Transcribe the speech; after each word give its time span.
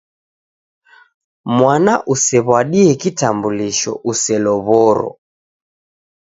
Mwana 1.57 1.93
usew'adie 2.13 2.91
kitambulisho 3.01 3.91
uselow'oro. 4.11 5.09